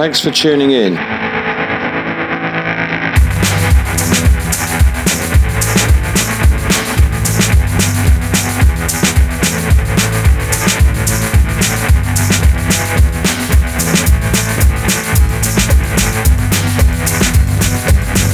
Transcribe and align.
Thanks 0.00 0.18
for 0.18 0.30
tuning 0.30 0.70
in. 0.70 0.94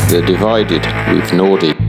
They're 0.08 0.24
divided 0.24 0.86
with 1.12 1.32
Nordic. 1.32 1.85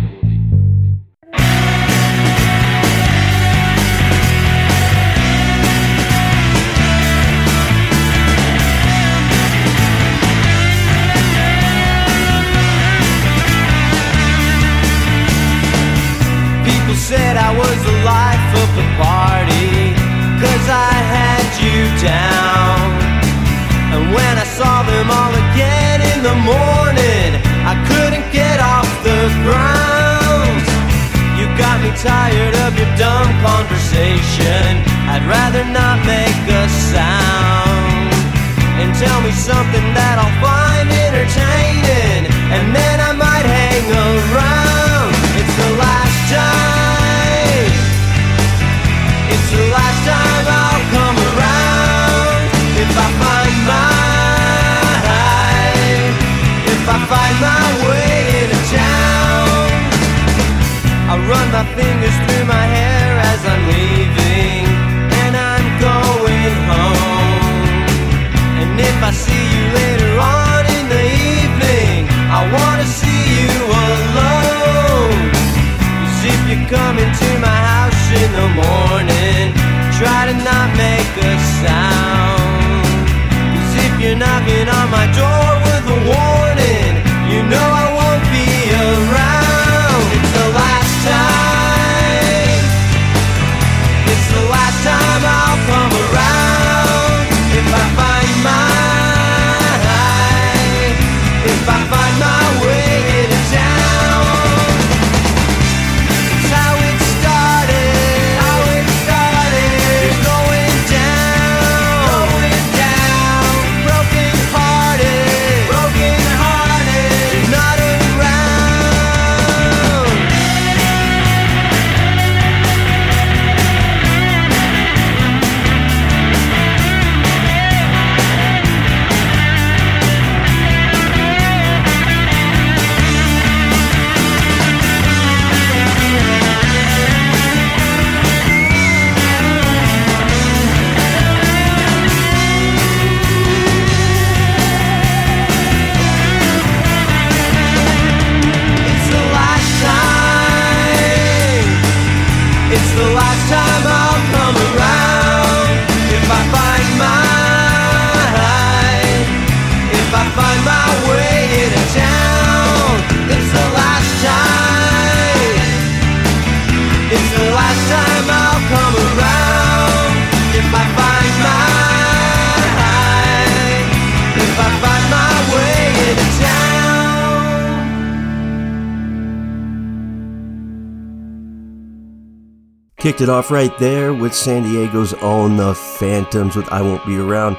kicked 183.17 183.29
it 183.29 183.31
off 183.33 183.49
right 183.49 183.75
there 183.79 184.13
with 184.13 184.31
San 184.31 184.61
Diego's 184.61 185.15
own 185.15 185.57
The 185.57 185.73
Phantoms 185.73 186.55
with 186.55 186.71
I 186.71 186.83
Won't 186.83 187.03
Be 187.03 187.17
Around. 187.17 187.55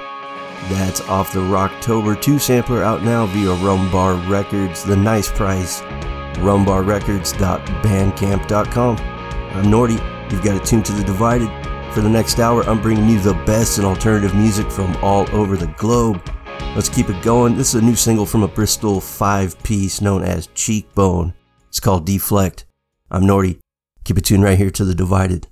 That's 0.68 1.00
off 1.08 1.32
the 1.32 1.40
Rocktober 1.40 2.22
2 2.22 2.38
sampler 2.38 2.84
out 2.84 3.02
now 3.02 3.26
via 3.26 3.48
Rumbar 3.48 4.30
Records, 4.30 4.84
the 4.84 4.94
nice 4.94 5.32
price, 5.32 5.80
rumbarrecords.bandcamp.com. 6.38 8.96
I'm 8.98 9.68
Norty, 9.68 9.98
you've 10.30 10.44
got 10.44 10.54
it 10.54 10.64
tuned 10.64 10.86
to 10.86 10.92
The 10.92 11.02
Divided. 11.02 11.50
For 11.92 12.02
the 12.02 12.08
next 12.08 12.38
hour, 12.38 12.62
I'm 12.62 12.80
bringing 12.80 13.08
you 13.08 13.18
the 13.18 13.34
best 13.44 13.80
in 13.80 13.84
alternative 13.84 14.36
music 14.36 14.70
from 14.70 14.94
all 14.98 15.28
over 15.34 15.56
the 15.56 15.74
globe. 15.76 16.24
Let's 16.76 16.88
keep 16.88 17.10
it 17.10 17.20
going. 17.24 17.56
This 17.56 17.74
is 17.74 17.82
a 17.82 17.84
new 17.84 17.96
single 17.96 18.26
from 18.26 18.44
a 18.44 18.48
Bristol 18.48 19.00
five 19.00 19.60
piece 19.64 20.00
known 20.00 20.22
as 20.22 20.46
Cheekbone. 20.54 21.34
It's 21.66 21.80
called 21.80 22.06
Deflect. 22.06 22.64
I'm 23.10 23.26
Norty. 23.26 23.58
Keep 24.08 24.16
it 24.16 24.24
tuned 24.24 24.42
right 24.42 24.56
here 24.56 24.70
to 24.70 24.86
The 24.86 24.94
Divided. 24.94 25.48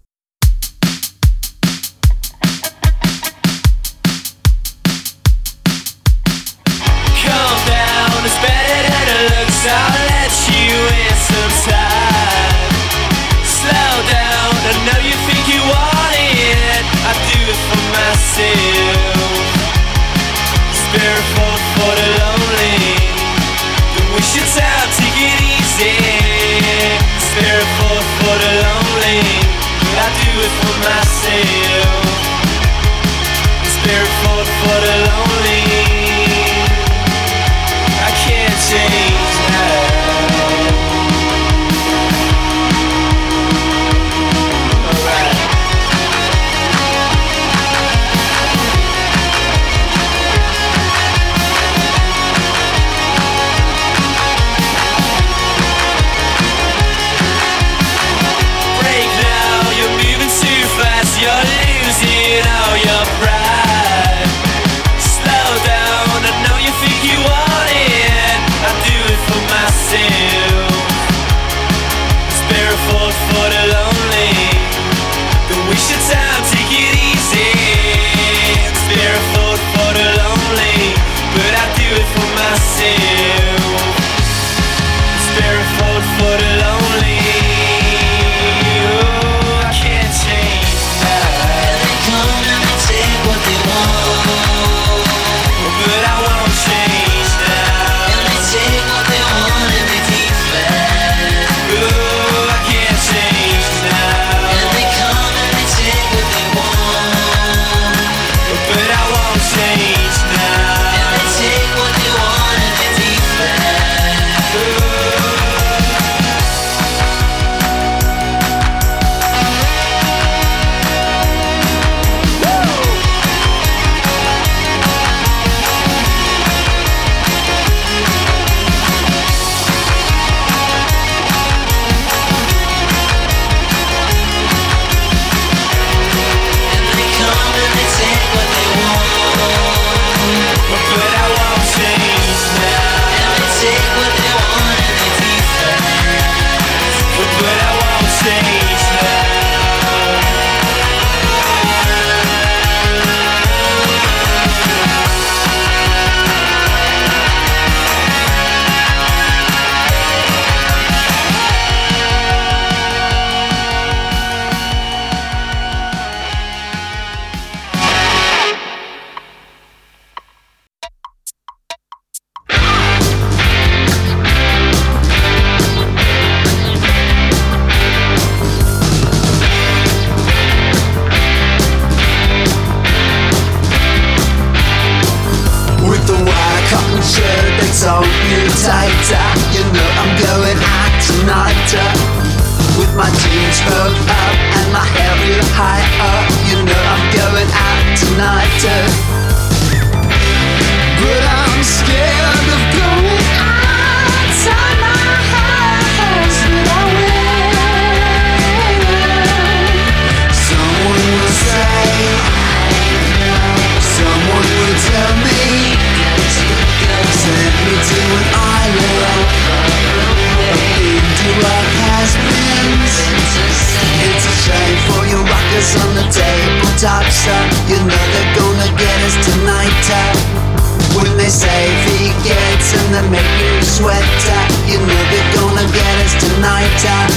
time. 236.83 237.13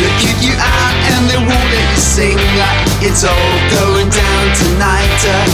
They 0.00 0.10
kick 0.18 0.38
you 0.42 0.54
out 0.58 0.94
and 1.12 1.22
they 1.30 1.38
won't 1.38 1.68
let 1.70 1.86
you 1.90 1.98
sing 1.98 2.38
like 2.58 2.78
it's 3.02 3.22
all 3.24 3.54
going 3.78 4.08
down 4.10 4.44
tonight. 4.54 5.20
Uh. 5.22 5.46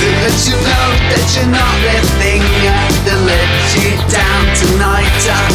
They 0.00 0.12
let 0.20 0.36
you 0.44 0.56
know 0.56 0.86
that 1.12 1.24
you're 1.32 1.48
not 1.48 1.74
their 1.80 2.04
thing. 2.20 2.42
Uh. 2.64 2.76
They 3.04 3.16
let 3.24 3.48
you 3.76 3.88
down 4.12 4.42
tonight. 4.52 5.20
Uh. 5.28 5.48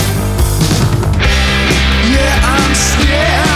Yeah, 2.14 2.50
I'm 2.50 2.74
scared. 2.74 3.49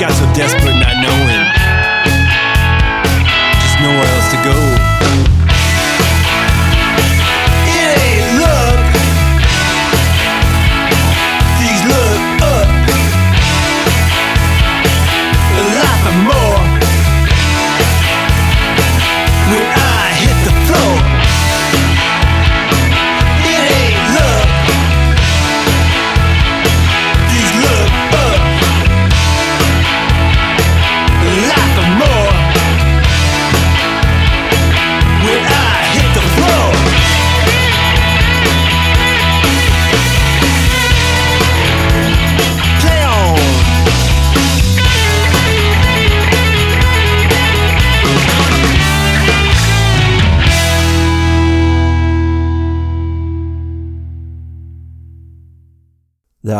Got 0.00 0.12
so 0.12 0.24
desperate 0.32 0.72
not 0.80 0.96
knowing. 1.04 1.44
Just 3.60 3.80
nowhere 3.82 4.06
else 4.06 4.30
to 4.30 4.36
go. 4.42 4.89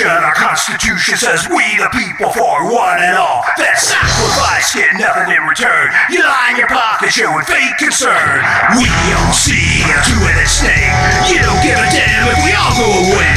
Constitution. 0.00 0.24
Our 0.24 0.34
Constitution 0.34 1.16
says 1.16 1.44
we 1.52 1.76
the 1.76 1.90
people 1.92 2.32
for 2.32 2.72
one 2.72 3.00
and 3.04 3.16
all. 3.20 3.44
That 3.60 3.76
sacrifice, 3.76 4.72
get 4.72 4.96
nothing 4.96 5.28
in 5.28 5.42
return. 5.44 5.92
You 6.08 6.24
lie 6.24 6.52
in 6.52 6.56
your 6.56 6.72
pocket, 6.72 7.12
showing 7.12 7.44
fake 7.44 7.76
concern. 7.76 8.40
We 8.80 8.88
all 8.88 9.34
see 9.36 9.84
a 9.84 9.96
two-headed 10.08 10.48
snake. 10.48 10.88
You 11.28 11.44
don't 11.44 11.60
give 11.60 11.76
a 11.76 11.88
damn 11.92 12.32
if 12.32 12.40
we 12.48 12.52
all 12.56 12.72
go 12.80 12.88
away. 13.12 13.36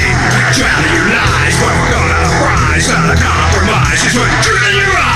Drowning 0.55 0.93
your 0.95 1.09
lies, 1.11 1.55
but 1.59 1.73
we're 1.75 1.91
gonna 1.99 2.23
rise. 2.47 2.87
Not 2.87 3.11
a 3.11 3.17
compromise, 3.19 3.99
just 3.99 4.15
what 4.15 4.31
you 4.47 4.55
in 4.55 4.75
your 4.79 4.95
eyes. 4.95 5.12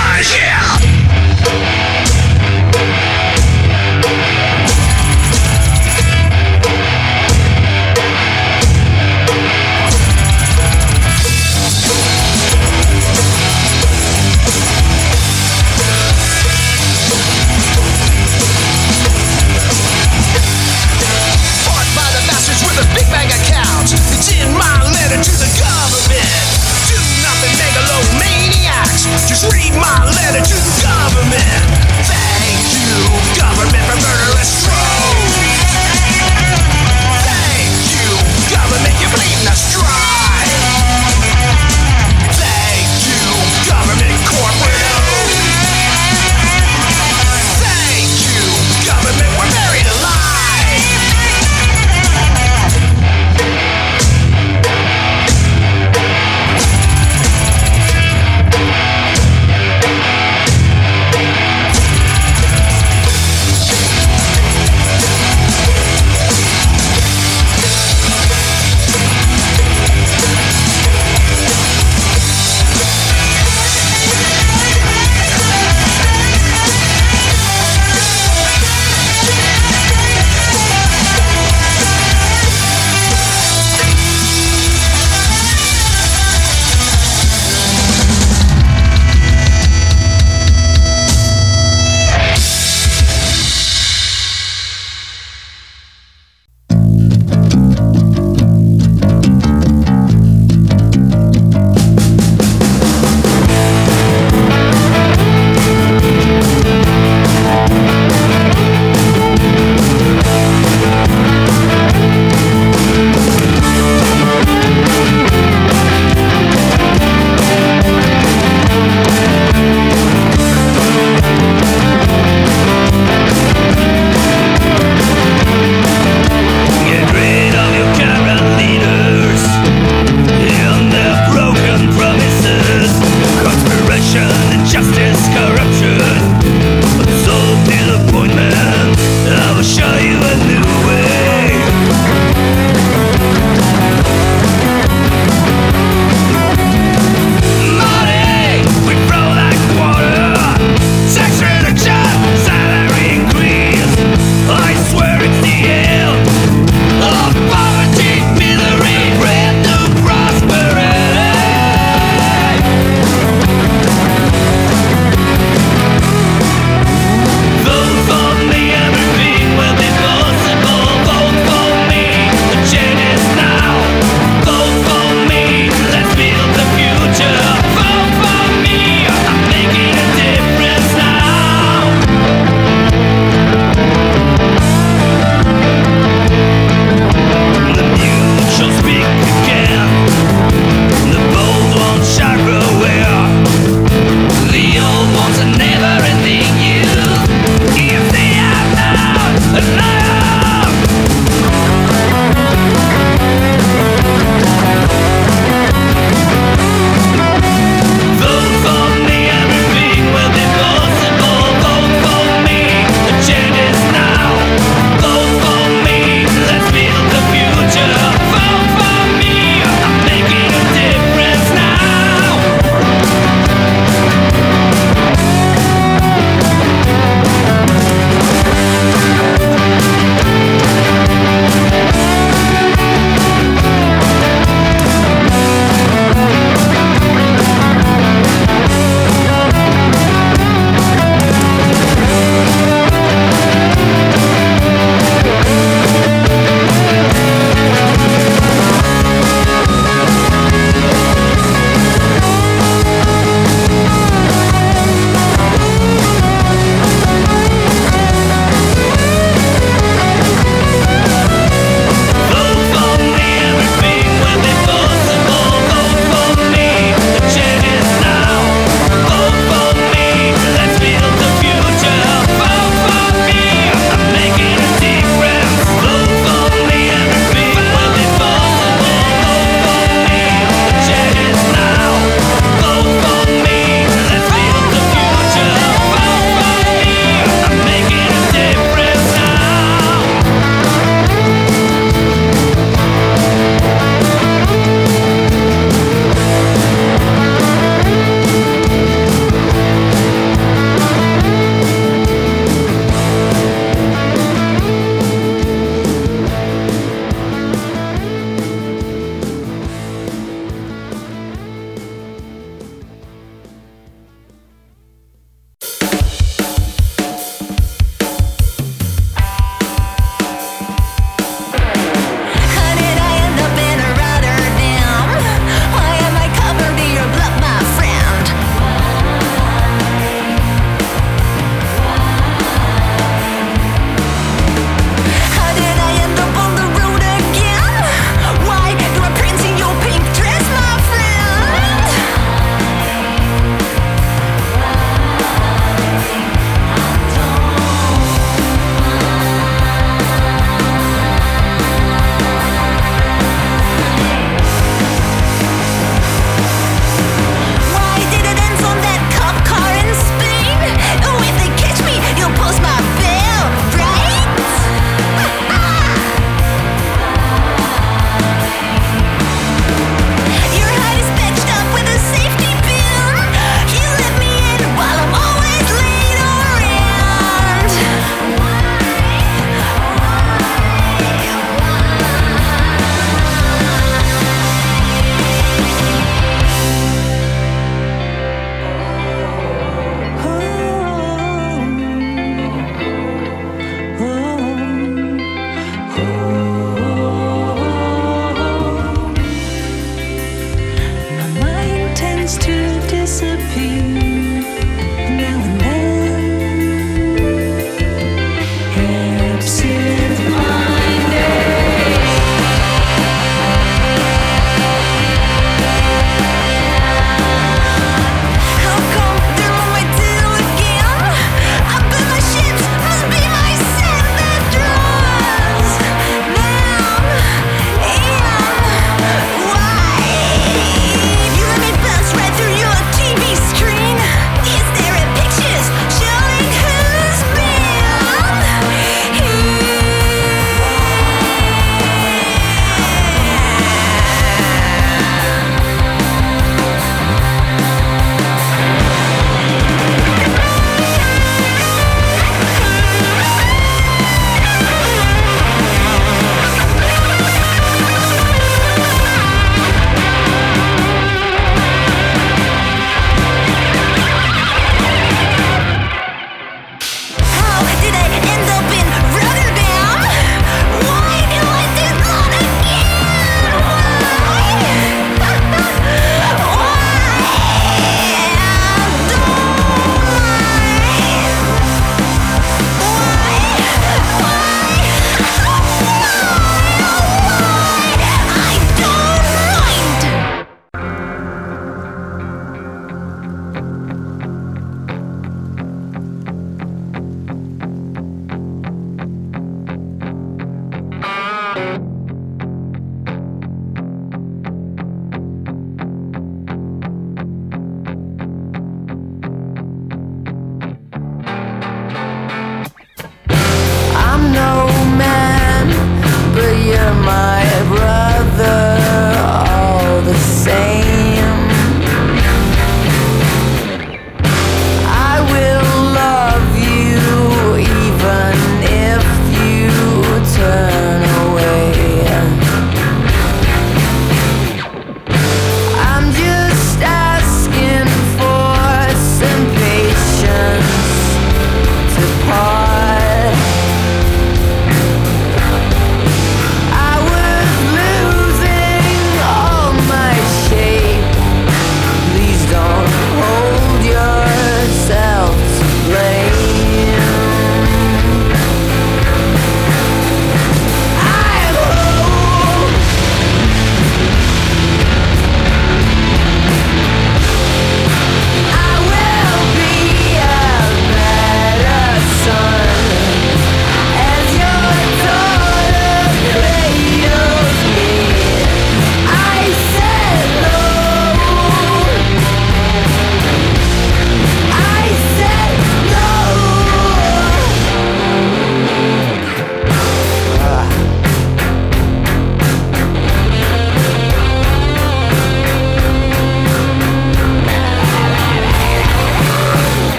To 30.18 30.32
the 30.32 30.82
government. 30.82 31.57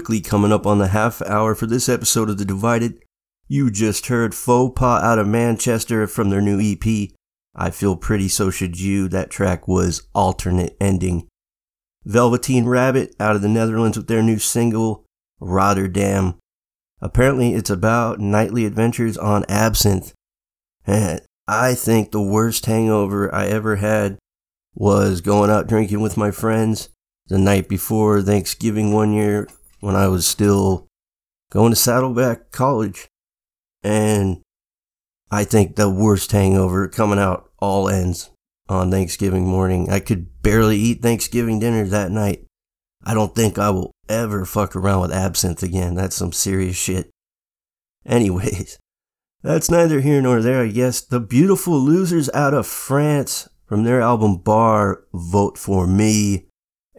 Quickly 0.00 0.22
coming 0.22 0.50
up 0.50 0.66
on 0.66 0.78
the 0.78 0.88
half 0.88 1.20
hour 1.20 1.54
for 1.54 1.66
this 1.66 1.86
episode 1.86 2.30
of 2.30 2.38
The 2.38 2.44
Divided, 2.46 3.04
you 3.48 3.70
just 3.70 4.06
heard 4.06 4.34
Faux 4.34 4.72
Pas 4.74 5.02
out 5.02 5.18
of 5.18 5.28
Manchester 5.28 6.06
from 6.06 6.30
their 6.30 6.40
new 6.40 6.58
EP. 6.58 7.10
I 7.54 7.68
Feel 7.68 7.96
Pretty 7.96 8.26
So 8.26 8.48
Should 8.48 8.80
You. 8.80 9.08
That 9.08 9.28
track 9.28 9.68
was 9.68 10.08
Alternate 10.14 10.74
Ending. 10.80 11.28
Velveteen 12.06 12.64
Rabbit 12.64 13.14
out 13.20 13.36
of 13.36 13.42
the 13.42 13.48
Netherlands 13.48 13.98
with 13.98 14.06
their 14.06 14.22
new 14.22 14.38
single, 14.38 15.04
Rotterdam. 15.38 16.36
Apparently, 17.02 17.52
it's 17.52 17.68
about 17.68 18.20
nightly 18.20 18.64
adventures 18.64 19.18
on 19.18 19.44
absinthe. 19.50 20.14
And 20.86 21.20
I 21.46 21.74
think 21.74 22.10
the 22.10 22.22
worst 22.22 22.64
hangover 22.64 23.32
I 23.34 23.48
ever 23.48 23.76
had 23.76 24.16
was 24.74 25.20
going 25.20 25.50
out 25.50 25.66
drinking 25.66 26.00
with 26.00 26.16
my 26.16 26.30
friends 26.30 26.88
the 27.26 27.36
night 27.36 27.68
before 27.68 28.22
Thanksgiving 28.22 28.94
one 28.94 29.12
year 29.12 29.46
when 29.80 29.96
I 29.96 30.08
was 30.08 30.26
still 30.26 30.86
going 31.50 31.70
to 31.70 31.76
Saddleback 31.76 32.50
College. 32.50 33.08
And 33.82 34.42
I 35.30 35.44
think 35.44 35.76
the 35.76 35.90
worst 35.90 36.32
hangover 36.32 36.88
coming 36.88 37.18
out 37.18 37.50
all 37.58 37.88
ends 37.88 38.30
on 38.68 38.90
Thanksgiving 38.90 39.46
morning. 39.46 39.90
I 39.90 40.00
could 40.00 40.42
barely 40.42 40.76
eat 40.76 41.02
Thanksgiving 41.02 41.58
dinner 41.58 41.84
that 41.86 42.10
night. 42.10 42.46
I 43.04 43.14
don't 43.14 43.34
think 43.34 43.58
I 43.58 43.70
will 43.70 43.92
ever 44.08 44.44
fuck 44.44 44.76
around 44.76 45.02
with 45.02 45.12
absinthe 45.12 45.62
again. 45.62 45.94
That's 45.94 46.16
some 46.16 46.32
serious 46.32 46.76
shit. 46.76 47.10
Anyways, 48.04 48.78
that's 49.42 49.70
neither 49.70 50.00
here 50.00 50.20
nor 50.20 50.40
there, 50.40 50.62
I 50.62 50.68
guess. 50.68 51.00
The 51.00 51.20
Beautiful 51.20 51.78
Losers 51.78 52.30
out 52.34 52.54
of 52.54 52.66
France 52.66 53.48
from 53.66 53.84
their 53.84 54.00
album 54.00 54.38
Bar, 54.38 55.04
Vote 55.12 55.56
for 55.56 55.86
Me. 55.86 56.46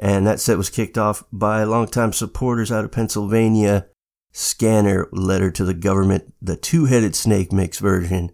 And 0.02 0.26
that 0.26 0.40
set 0.40 0.58
was 0.58 0.72
kicked 0.72 0.98
off 0.98 1.24
by 1.32 1.64
longtime 1.64 2.12
supporters 2.12 2.72
out 2.72 2.84
of 2.84 2.92
Pennsylvania. 2.92 3.88
Scanner 4.34 5.08
Letter 5.12 5.52
to 5.52 5.64
the 5.64 5.74
Government, 5.74 6.34
the 6.42 6.56
two 6.56 6.86
headed 6.86 7.16
snake 7.16 7.52
mix 7.52 7.80
version. 7.80 8.32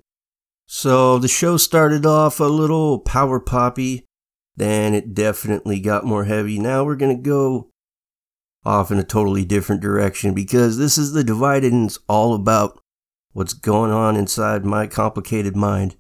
So 0.66 1.18
the 1.18 1.28
show 1.28 1.58
started 1.58 2.06
off 2.06 2.40
a 2.40 2.46
little 2.46 3.00
power 3.00 3.40
poppy, 3.40 4.06
then 4.56 4.94
it 4.94 5.14
definitely 5.14 5.80
got 5.80 6.06
more 6.06 6.26
heavy. 6.26 6.60
Now 6.60 6.84
we're 6.84 6.96
going 6.96 7.16
to 7.16 7.22
go 7.22 7.70
off 8.66 8.92
in 8.92 9.00
a 9.00 9.04
totally 9.04 9.46
different 9.46 9.82
direction 9.82 10.34
because 10.34 10.78
this 10.78 10.98
is 10.98 11.14
the 11.14 11.24
divided 11.24 11.74
and 11.74 11.88
it's 11.88 12.00
all 12.08 12.34
about 12.34 12.80
what's 13.32 13.54
going 13.54 13.92
on 13.92 14.16
inside 14.16 14.66
my 14.66 14.88
complicated 14.88 15.56
mind. 15.56 15.96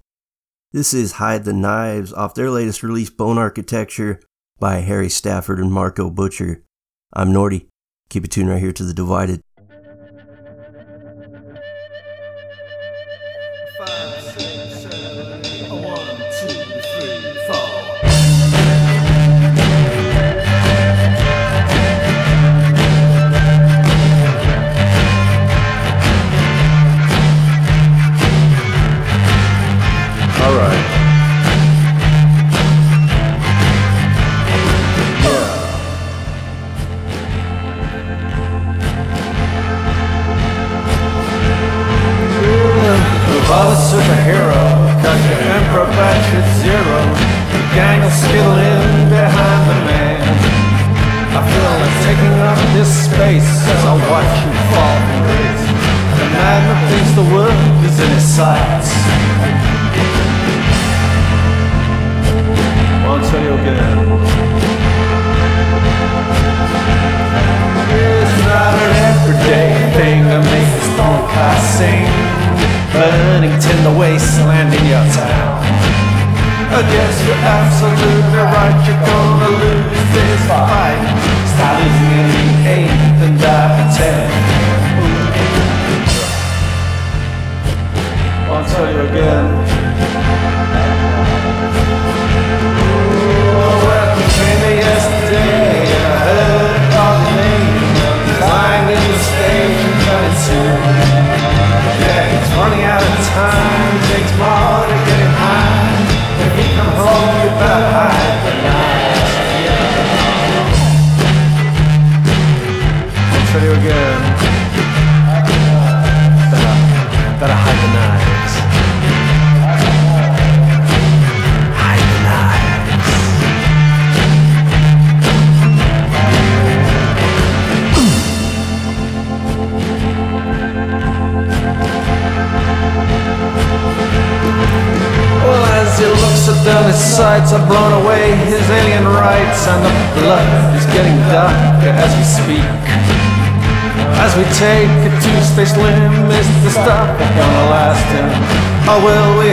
This 0.73 0.93
is 0.93 1.13
Hide 1.13 1.45
the 1.45 1.53
Knives 1.53 2.11
off 2.11 2.35
their 2.35 2.51
latest 2.51 2.83
release, 2.83 3.09
Bone 3.09 3.37
Architecture, 3.37 4.19
by 4.59 4.77
Harry 4.77 5.09
Stafford 5.09 5.59
and 5.59 5.71
Marco 5.71 6.09
Butcher. 6.09 6.63
I'm 7.13 7.31
Nordy. 7.31 7.67
Keep 8.09 8.25
it 8.25 8.31
tuned 8.31 8.49
right 8.49 8.61
here 8.61 8.71
to 8.73 8.83
the 8.83 8.93
divided. 8.93 9.41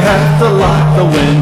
Have 0.05 0.39
to 0.39 0.49
lock 0.51 0.97
the 0.97 1.05
windows 1.05 1.34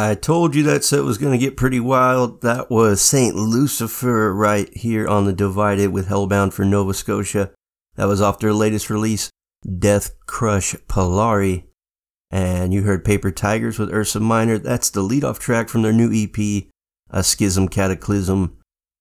I 0.00 0.14
told 0.14 0.54
you 0.54 0.62
that 0.62 0.84
set 0.84 1.02
was 1.02 1.18
going 1.18 1.32
to 1.32 1.44
get 1.44 1.56
pretty 1.56 1.80
wild. 1.80 2.42
That 2.42 2.70
was 2.70 3.00
St. 3.00 3.34
Lucifer 3.34 4.32
right 4.32 4.72
here 4.76 5.08
on 5.08 5.24
the 5.24 5.32
Divided 5.32 5.88
with 5.88 6.06
Hellbound 6.06 6.52
for 6.52 6.64
Nova 6.64 6.94
Scotia. 6.94 7.50
That 7.96 8.04
was 8.04 8.20
off 8.20 8.38
their 8.38 8.52
latest 8.52 8.90
release, 8.90 9.28
Death 9.78 10.12
Crush 10.24 10.76
Polari. 10.86 11.64
And 12.30 12.72
you 12.72 12.82
heard 12.82 13.04
Paper 13.04 13.32
Tigers 13.32 13.76
with 13.76 13.92
Ursa 13.92 14.20
Minor. 14.20 14.58
That's 14.58 14.88
the 14.88 15.02
lead-off 15.02 15.40
track 15.40 15.68
from 15.68 15.82
their 15.82 15.92
new 15.92 16.12
EP, 16.12 16.66
A 17.10 17.24
Schism 17.24 17.66
Cataclysm. 17.66 18.56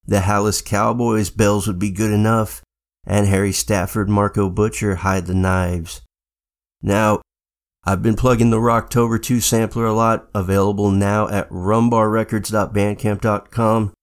The 0.07 0.21
Hallis 0.21 0.65
Cowboys, 0.65 1.29
Bells 1.29 1.67
Would 1.67 1.77
Be 1.77 1.91
Good 1.91 2.11
Enough. 2.11 2.63
And 3.05 3.27
Harry 3.27 3.51
Stafford, 3.51 4.09
Marco 4.09 4.49
Butcher, 4.49 4.95
Hide 4.95 5.27
the 5.27 5.35
Knives. 5.35 6.01
Now, 6.81 7.21
I've 7.87 8.03
been 8.03 8.17
plugging 8.17 8.49
the 8.49 8.57
Rocktober 8.57 9.21
2 9.21 9.39
sampler 9.39 9.85
a 9.85 9.93
lot, 9.93 10.27
available 10.35 10.91
now 10.91 11.29
at 11.29 11.49
rumbarrecords.bandcamp.com. 11.49 13.93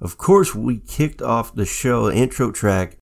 Of 0.00 0.16
course, 0.16 0.54
we 0.54 0.78
kicked 0.78 1.20
off 1.20 1.52
the 1.52 1.66
show. 1.66 2.08
Intro 2.08 2.52
track 2.52 2.98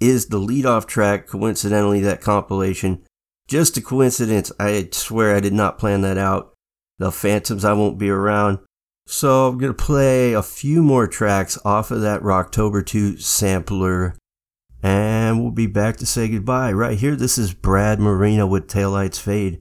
is 0.00 0.28
the 0.28 0.38
lead-off 0.38 0.86
track, 0.86 1.26
coincidentally, 1.26 2.00
that 2.00 2.22
compilation. 2.22 3.04
Just 3.46 3.76
a 3.76 3.82
coincidence. 3.82 4.50
I 4.58 4.88
swear 4.92 5.36
I 5.36 5.40
did 5.40 5.52
not 5.52 5.76
plan 5.76 6.00
that 6.00 6.16
out. 6.16 6.54
The 6.98 7.12
Phantoms 7.12 7.62
I 7.62 7.74
Won't 7.74 7.98
Be 7.98 8.08
Around. 8.08 8.60
So 9.06 9.48
I'm 9.48 9.58
going 9.58 9.74
to 9.74 9.84
play 9.84 10.32
a 10.32 10.42
few 10.42 10.82
more 10.82 11.06
tracks 11.06 11.58
off 11.66 11.90
of 11.90 12.00
that 12.00 12.22
Rocktober 12.22 12.86
2 12.86 13.18
sampler. 13.18 14.16
And 14.82 15.42
we'll 15.42 15.50
be 15.50 15.66
back 15.66 15.98
to 15.98 16.06
say 16.06 16.28
goodbye. 16.28 16.72
Right 16.72 16.96
here, 16.96 17.14
this 17.14 17.36
is 17.36 17.52
Brad 17.52 18.00
Marino 18.00 18.46
with 18.46 18.68
Taillights 18.68 19.20
Fade. 19.20 19.60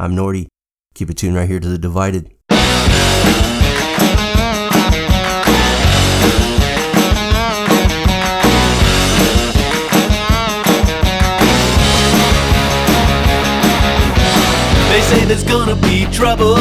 I'm 0.00 0.14
Nordy. 0.14 0.46
Keep 0.94 1.10
it 1.10 1.16
tuned 1.16 1.34
right 1.34 1.48
here 1.48 1.58
to 1.58 1.68
the 1.68 1.76
Divided. 1.76 2.30
They 2.46 2.56
say 15.02 15.24
there's 15.24 15.42
gonna 15.42 15.74
be 15.74 16.06
trouble 16.12 16.54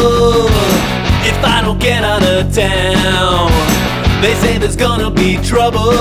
if 1.21 1.38
I 1.45 1.61
don't 1.63 1.79
get 1.79 2.03
out 2.03 2.23
of 2.23 2.51
town. 2.51 3.51
They 4.23 4.33
say 4.33 4.57
there's 4.57 4.75
gonna 4.75 5.11
be 5.11 5.38
trouble 5.43 5.93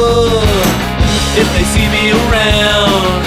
if 1.36 1.46
they 1.52 1.64
see 1.74 1.86
me 1.92 2.12
around. 2.12 3.26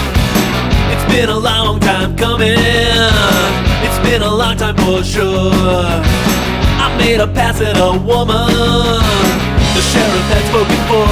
It's 0.94 1.14
been 1.14 1.30
a 1.30 1.38
long 1.38 1.80
time 1.80 2.18
coming. 2.18 3.69
Been 4.10 4.24
a 4.24 4.34
long 4.34 4.58
time 4.58 4.76
for 4.76 5.04
sure. 5.04 5.54
I 5.54 6.90
made 6.98 7.22
a 7.22 7.28
pass 7.28 7.62
at 7.62 7.78
a 7.78 7.94
woman. 7.94 8.50
The 9.78 9.84
sheriff 9.86 10.28
had 10.34 10.44
spoken 10.50 10.82
for. 10.90 11.06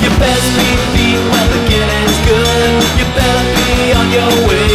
You 0.00 0.08
best 0.16 0.46
be 0.56 0.68
beat 0.96 1.20
when 1.20 1.46
the 1.52 1.60
getting's 1.68 2.18
good. 2.24 2.80
You 2.96 3.04
better 3.12 3.44
be 3.52 3.92
on 3.92 4.08
your 4.08 4.32
way. 4.48 4.72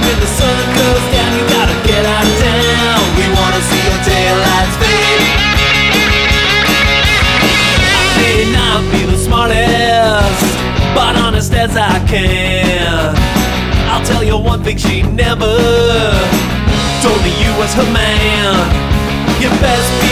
When 0.00 0.16
the 0.24 0.30
sun 0.40 0.56
goes 0.72 1.04
down, 1.12 1.30
you 1.36 1.44
gotta 1.52 1.76
get 1.84 2.02
out 2.08 2.24
of 2.24 2.36
town. 2.48 3.00
We 3.20 3.24
wanna 3.36 3.60
see 3.68 3.82
your 3.84 4.00
taillights 4.08 4.76
fade. 4.80 5.20
I 7.92 8.02
may 8.16 8.38
not 8.56 8.80
be 8.88 9.04
the 9.04 9.20
smartest, 9.20 10.48
but 10.96 11.12
honest 11.20 11.52
as 11.52 11.76
I 11.76 12.00
can. 12.08 13.12
I'll 13.92 14.06
tell 14.06 14.24
you 14.24 14.38
one 14.38 14.64
thing 14.64 14.78
she 14.78 15.02
never 15.02 15.60
me 15.60 15.69
was 17.70 17.86
her 17.86 17.92
man. 17.92 19.40
You 19.40 19.48
best 19.60 19.90
be 20.00 20.09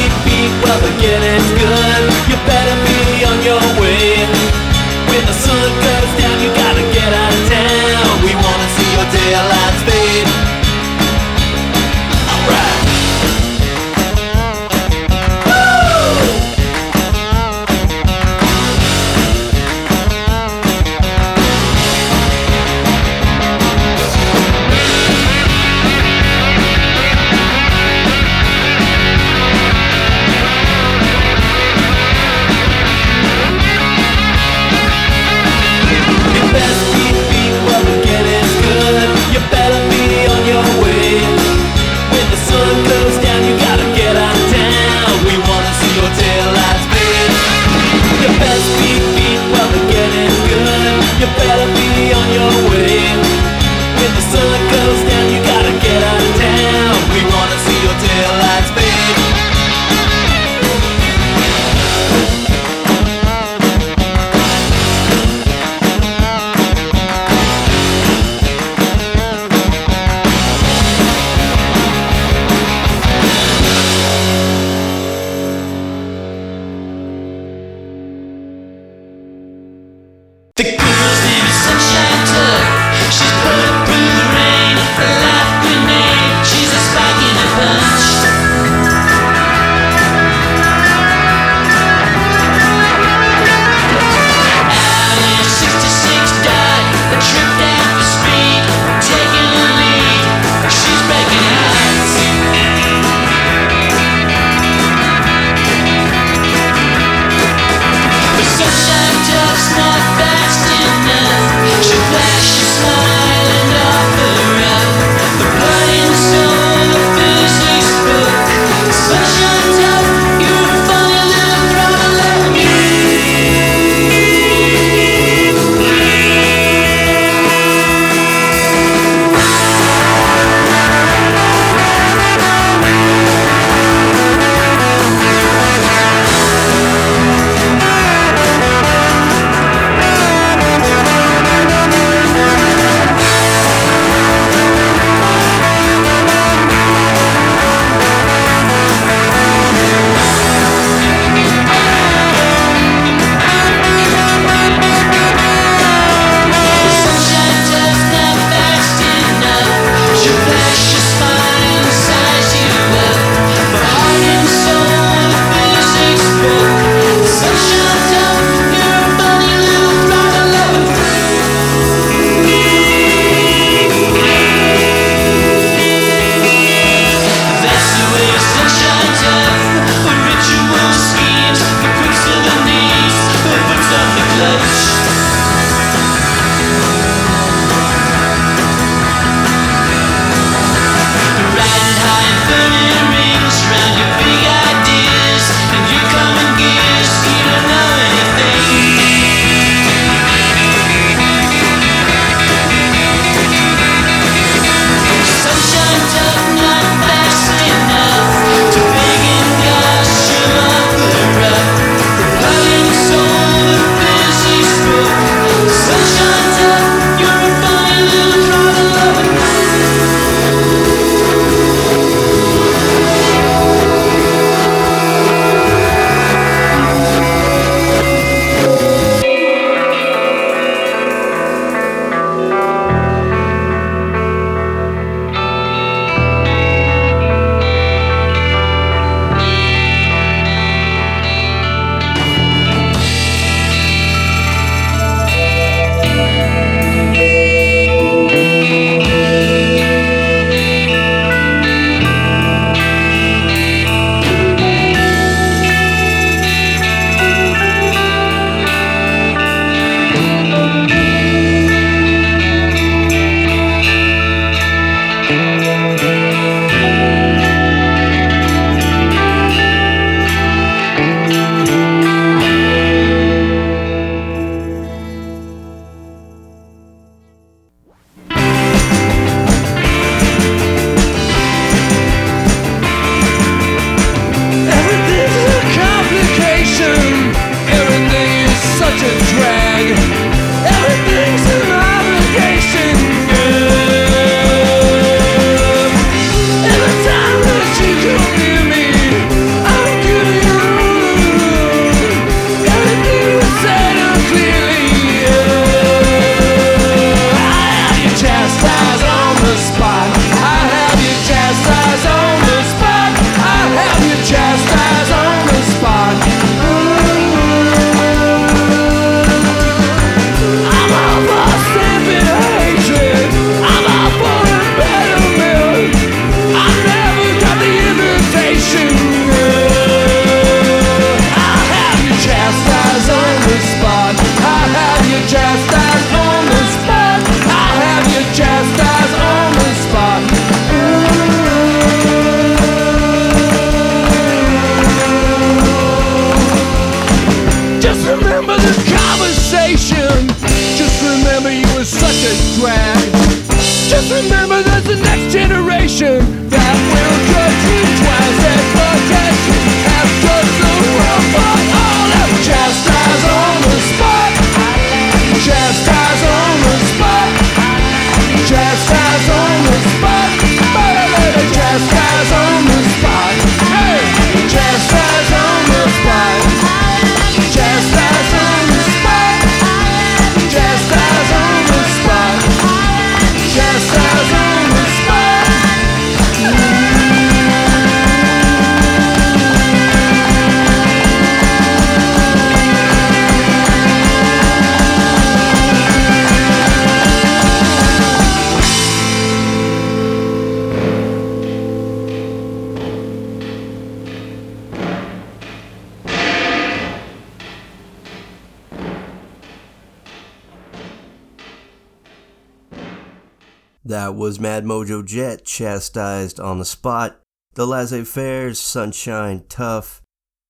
Mojo 414.65 415.05
Jet, 415.05 415.45
chastised 415.45 416.41
on 416.41 416.59
the 416.59 416.65
spot. 416.65 417.21
The 417.55 417.67
Laissez 417.67 418.05
Fairs, 418.05 418.61
Sunshine 418.61 419.45
Tough, 419.49 420.01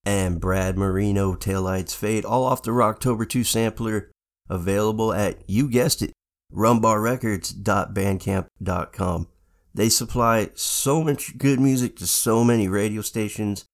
and 0.05 0.41
Brad 0.41 0.77
Marino, 0.77 1.35
Taillights 1.35 1.95
Fade, 1.95 2.25
all 2.25 2.45
off 2.45 2.63
the 2.63 2.71
Rocktober 2.71 3.29
2 3.29 3.45
sampler, 3.45 4.11
available 4.49 5.13
at, 5.13 5.43
you 5.49 5.69
guessed 5.69 6.03
it, 6.03 6.13
rumbarrecords.bandcamp.com. 6.53 9.29
They 9.75 9.89
supply 9.89 10.51
so 10.55 11.05
much 11.05 11.39
good 11.39 11.61
music 11.61 11.97
to 11.97 12.07
so 12.07 12.43
many 12.43 12.69
radio 12.69 13.03
stations, 13.03 13.67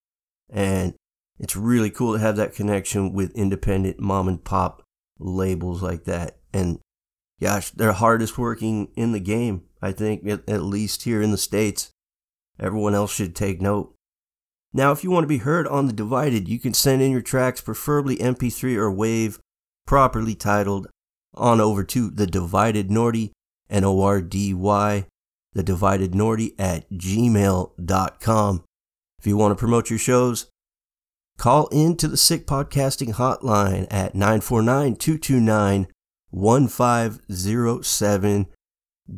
and 0.50 0.94
it's 1.38 1.56
really 1.56 1.90
cool 1.90 2.14
to 2.14 2.20
have 2.20 2.36
that 2.36 2.54
connection 2.54 3.12
with 3.12 3.36
independent 3.36 4.00
mom 4.00 4.28
and 4.28 4.44
pop 4.44 4.82
labels 5.18 5.82
like 5.82 6.04
that. 6.04 6.38
And 6.52 6.78
gosh, 7.40 7.70
they're 7.70 7.92
hardest 7.92 8.38
working 8.38 8.88
in 8.96 9.12
the 9.12 9.20
game, 9.20 9.64
I 9.82 9.92
think, 9.92 10.26
at, 10.26 10.48
at 10.48 10.62
least 10.62 11.02
here 11.02 11.22
in 11.22 11.30
the 11.30 11.38
States. 11.38 11.90
Everyone 12.58 12.94
else 12.94 13.14
should 13.14 13.34
take 13.34 13.60
note. 13.60 13.94
Now, 14.72 14.90
if 14.92 15.04
you 15.04 15.10
want 15.10 15.24
to 15.24 15.28
be 15.28 15.38
heard 15.38 15.68
on 15.68 15.86
The 15.86 15.92
Divided, 15.92 16.48
you 16.48 16.58
can 16.58 16.74
send 16.74 17.00
in 17.00 17.12
your 17.12 17.22
tracks, 17.22 17.60
preferably 17.60 18.16
MP3 18.16 18.76
or 18.76 18.90
WAV, 18.90 19.38
properly 19.86 20.34
titled, 20.34 20.88
on 21.34 21.60
over 21.60 21.84
to 21.84 22.10
The 22.10 22.26
Divided 22.26 22.88
Nordy, 22.88 23.30
N 23.70 23.84
O 23.84 24.00
R 24.02 24.20
D 24.20 24.52
Y, 24.52 25.06
The 25.52 25.62
Divided 25.62 26.12
Nordy 26.12 26.54
at 26.58 26.90
gmail.com. 26.90 28.64
If 29.18 29.26
you 29.26 29.36
want 29.36 29.52
to 29.52 29.60
promote 29.60 29.90
your 29.90 29.98
shows, 29.98 30.46
call 31.38 31.68
in 31.68 31.96
to 31.96 32.08
the 32.08 32.16
Sick 32.16 32.46
Podcasting 32.46 33.14
Hotline 33.14 33.86
at 33.90 34.14
949 34.14 34.96
229 34.96 35.86
1507. 36.34 38.46